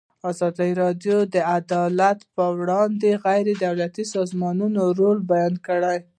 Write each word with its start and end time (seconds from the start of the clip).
ازادي 0.31 0.71
راډیو 0.81 1.17
د 1.33 1.35
عدالت 1.57 2.19
په 2.33 2.43
اړه 2.59 2.79
د 3.01 3.03
غیر 3.25 3.47
دولتي 3.65 4.03
سازمانونو 4.15 4.81
رول 4.99 5.17
بیان 5.31 5.53
کړی. 5.67 5.97